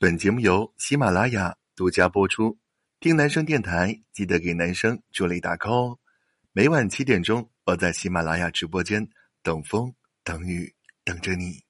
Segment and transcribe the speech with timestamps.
[0.00, 2.56] 本节目由喜马拉雅独家播出。
[3.00, 5.98] 听男生电台，记得给男生助力打 call 哦。
[6.52, 9.04] 每晚七点钟，我在喜马拉雅直播间
[9.42, 9.92] 等风
[10.22, 10.72] 等雨
[11.02, 11.64] 等着你。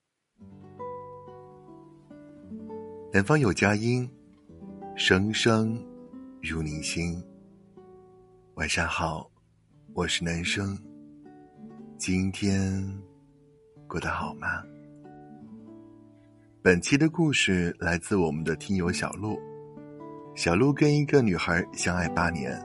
[3.15, 4.07] 南方有佳音，
[4.95, 5.83] 声声
[6.43, 7.25] 入你心。
[8.57, 9.31] 晚上好，
[9.95, 10.79] 我是男生。
[11.97, 13.03] 今天
[13.87, 14.63] 过得好吗？
[16.69, 19.41] 本期的故事来自我们的听友小鹿。
[20.35, 22.61] 小鹿跟一个女孩相爱八年，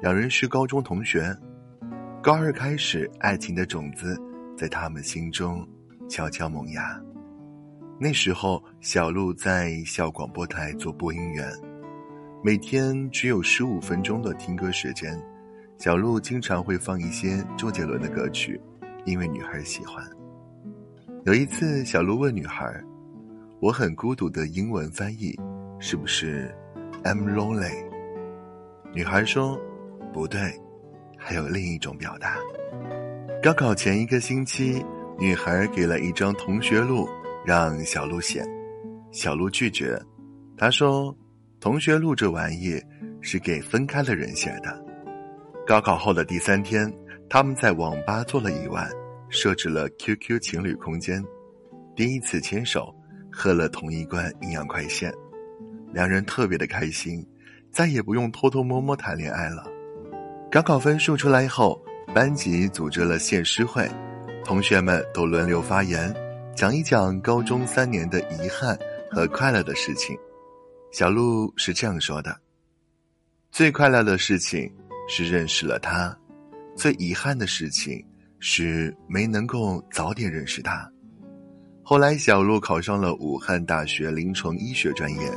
[0.00, 1.36] 两人是高中同学。
[2.22, 4.16] 高二开始，爱情的种子
[4.56, 5.68] 在他们心中
[6.08, 6.96] 悄悄萌芽。
[7.98, 11.52] 那时候，小鹿在校广播台做播音员，
[12.40, 15.20] 每天只有十五分钟的听歌时间。
[15.76, 18.60] 小鹿经常会放一些周杰伦的歌曲，
[19.04, 20.08] 因为女孩喜欢。
[21.24, 22.80] 有一次，小鹿问女孩。
[23.64, 25.34] 我很孤独的英文翻译
[25.80, 26.54] 是不是
[27.02, 27.72] I'm lonely？
[28.92, 29.58] 女孩说
[30.12, 30.38] 不对，
[31.16, 32.36] 还有另一种表达。
[33.42, 34.84] 高考前一个星期，
[35.18, 37.08] 女孩给了一张同学录
[37.42, 38.44] 让小鹿写，
[39.10, 39.98] 小鹿拒绝，
[40.58, 41.16] 她说
[41.58, 42.78] 同学录这玩意
[43.22, 44.78] 是给分开的人写的。
[45.66, 46.92] 高考后的第三天，
[47.30, 48.90] 他们在网吧坐了一晚，
[49.30, 51.24] 设置了 QQ 情侣空间，
[51.96, 52.94] 第一次牵手。
[53.36, 55.12] 喝了同一罐营养快线，
[55.92, 57.26] 两人特别的开心，
[57.72, 59.66] 再也不用偷偷摸摸谈恋爱了。
[60.52, 61.82] 高考分数出来后，
[62.14, 63.90] 班级组织了献诗会，
[64.44, 66.14] 同学们都轮流发言，
[66.54, 68.78] 讲一讲高中三年的遗憾
[69.10, 70.16] 和快乐的事情。
[70.92, 72.38] 小鹿是这样说的
[73.50, 74.72] ：“最快乐的事情
[75.08, 76.16] 是认识了他，
[76.76, 78.00] 最遗憾的事情
[78.38, 80.88] 是没能够早点认识他。”
[81.86, 85.30] 后来，小鹿考上了武汉大学临床医学专业，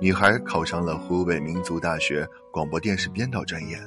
[0.00, 3.78] 女孩考上了湖北民族大学广播电视编导专业。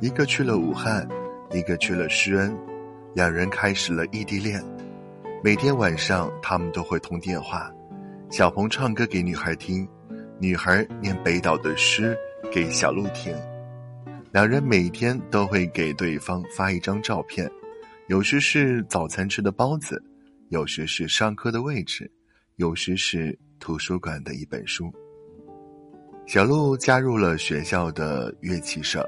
[0.00, 1.08] 一个去了武汉，
[1.52, 2.52] 一个去了施恩，
[3.14, 4.60] 两人开始了异地恋。
[5.44, 7.70] 每天晚上，他们都会通电话。
[8.30, 9.88] 小鹏唱歌给女孩听，
[10.40, 12.18] 女孩念北岛的诗
[12.50, 13.32] 给小鹿听。
[14.32, 17.48] 两人每天都会给对方发一张照片，
[18.08, 20.02] 有时是早餐吃的包子。
[20.50, 22.10] 有时是上课的位置，
[22.56, 24.92] 有时是图书馆的一本书。
[26.26, 29.06] 小鹿加入了学校的乐器社，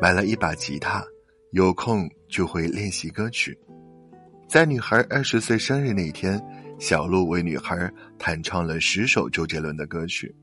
[0.00, 1.04] 买了一把吉他，
[1.52, 3.56] 有空就会练习歌曲。
[4.48, 6.40] 在女孩二十岁生日那天，
[6.78, 10.34] 小鹿为女孩弹唱了十首周杰伦的歌曲。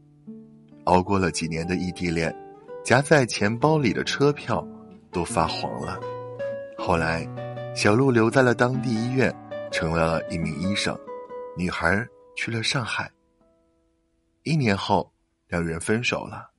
[0.86, 2.36] 熬过了几年的异地恋，
[2.84, 4.68] 夹在钱包里的车票
[5.12, 6.00] 都发黄了。
[6.78, 7.28] 后来，
[7.76, 9.34] 小鹿留在了当地医院。
[9.72, 10.97] 成为了一名医生，
[11.56, 13.12] 女孩去了上海。
[14.44, 15.12] 一年后，
[15.47, 16.50] 两人分手了。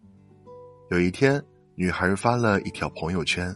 [0.90, 1.42] 有一天，
[1.74, 3.54] 女孩发了一条朋友圈：“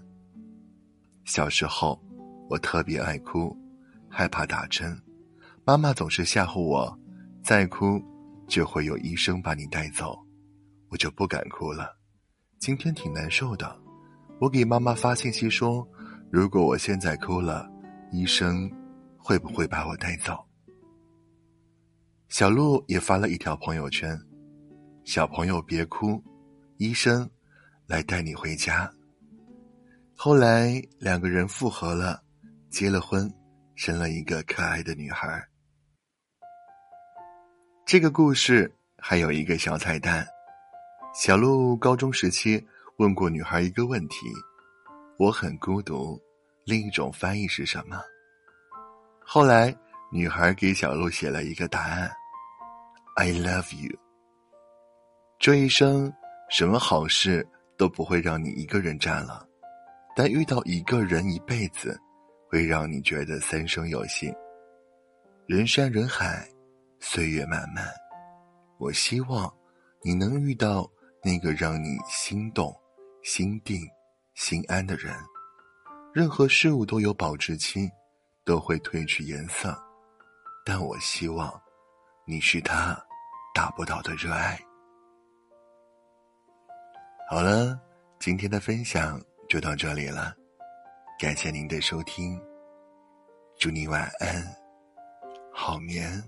[1.25, 2.01] 小时候，
[2.49, 3.57] 我特别爱哭，
[4.09, 5.01] 害怕打针，
[5.65, 6.99] 妈妈总是吓唬我，
[7.43, 8.03] 再哭
[8.49, 10.19] 就会有医生把你带走，
[10.91, 11.97] 我就不敢哭了。
[12.59, 13.81] 今天挺难受的，
[14.41, 15.87] 我给妈妈发信息说，
[16.31, 17.71] 如果我现在哭了，
[18.11, 18.69] 医生。”
[19.25, 20.47] 会不会把我带走？
[22.29, 24.21] 小鹿也发了一条朋友圈
[25.03, 26.23] ：“小朋友别哭，
[26.77, 27.29] 医生
[27.87, 28.93] 来带你回家。”
[30.15, 32.23] 后来两个人复合了，
[32.69, 33.33] 结了婚，
[33.75, 35.43] 生了一个可爱的女孩。
[37.87, 40.27] 这个故事还有一个小彩蛋：
[41.15, 42.63] 小鹿高中时期
[42.99, 44.27] 问过女孩一个问题
[45.19, 46.21] ：“我很孤独，
[46.67, 47.99] 另一种翻译是什么？”
[49.27, 49.75] 后来，
[50.13, 52.11] 女孩给小鹿写了一个答案
[53.17, 53.99] ：“I love you。”
[55.41, 56.13] 这一生，
[56.51, 57.47] 什么好事
[57.77, 59.47] 都不会让你一个人占了，
[60.15, 61.99] 但遇到一个人一辈子，
[62.49, 64.33] 会让你觉得三生有幸。
[65.47, 66.49] 人山人海，
[67.01, 67.85] 岁月漫漫，
[68.79, 69.53] 我希望
[70.03, 70.89] 你能遇到
[71.23, 72.75] 那个让你心动、
[73.23, 73.81] 心定、
[74.35, 75.15] 心安的人。
[76.13, 77.91] 任何事物都有保质期。
[78.45, 79.77] 都会褪去颜色，
[80.65, 81.53] 但我希望
[82.27, 82.95] 你是他
[83.55, 84.59] 达不到的热爱。
[87.31, 87.81] 好了，
[88.21, 90.35] 今天的分享就到这里了，
[91.19, 92.39] 感谢您的收听，
[93.59, 94.45] 祝你晚安，
[95.53, 96.23] 好眠，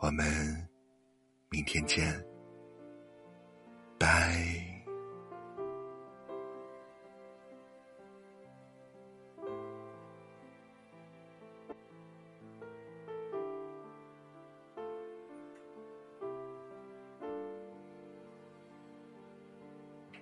[0.00, 0.68] 我们
[1.50, 2.24] 明天见，
[3.98, 4.69] 拜。